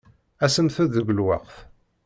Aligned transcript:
Asemt-d 0.45 0.87
deg 0.95 1.07
lweqt. 1.17 1.55